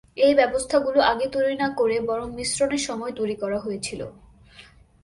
এই 0.17 0.33
ব্যবস্থাগুলো 0.35 0.99
আগে 1.01 1.27
তৈরি 1.31 1.55
না 1.55 1.67
করে 1.75 1.95
বরং 2.01 2.27
মিশ্রণের 2.35 2.83
সময় 2.87 3.13
তৈরি 3.15 3.35
করা 3.35 3.57
হয়েছিল। 3.59 4.01